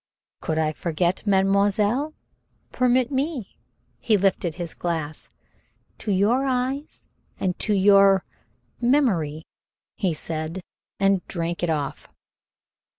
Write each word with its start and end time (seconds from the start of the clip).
"Could 0.41 0.57
I 0.57 0.73
forget, 0.73 1.27
mademoiselle? 1.27 2.15
Permit 2.71 3.11
me." 3.11 3.59
He 3.99 4.17
lifted 4.17 4.55
his 4.55 4.73
glass. 4.73 5.29
"To 5.99 6.11
your 6.11 6.43
eyes 6.43 7.05
and 7.39 7.59
to 7.59 7.73
your 7.75 8.25
memory," 8.81 9.43
he 9.97 10.15
said, 10.15 10.63
and 10.99 11.23
drank 11.27 11.61
it 11.61 11.69
off. 11.69 12.09